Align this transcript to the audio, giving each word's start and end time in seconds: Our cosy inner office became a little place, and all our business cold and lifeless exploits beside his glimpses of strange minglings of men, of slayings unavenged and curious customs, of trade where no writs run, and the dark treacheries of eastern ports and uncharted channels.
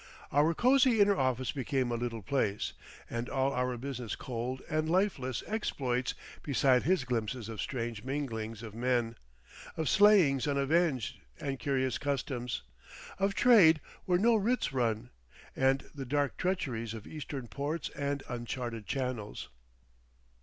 Our 0.31 0.55
cosy 0.55 0.99
inner 0.99 1.15
office 1.15 1.51
became 1.51 1.91
a 1.91 1.95
little 1.95 2.23
place, 2.23 2.73
and 3.07 3.29
all 3.29 3.53
our 3.53 3.77
business 3.77 4.15
cold 4.15 4.63
and 4.67 4.89
lifeless 4.89 5.43
exploits 5.45 6.15
beside 6.41 6.81
his 6.81 7.03
glimpses 7.03 7.47
of 7.47 7.61
strange 7.61 8.03
minglings 8.03 8.63
of 8.63 8.73
men, 8.73 9.15
of 9.77 9.87
slayings 9.87 10.47
unavenged 10.47 11.19
and 11.39 11.59
curious 11.59 11.99
customs, 11.99 12.63
of 13.19 13.35
trade 13.35 13.79
where 14.05 14.17
no 14.17 14.33
writs 14.35 14.73
run, 14.73 15.11
and 15.55 15.83
the 15.93 16.07
dark 16.07 16.35
treacheries 16.35 16.95
of 16.95 17.05
eastern 17.05 17.47
ports 17.47 17.89
and 17.89 18.23
uncharted 18.27 18.87
channels. 18.87 19.49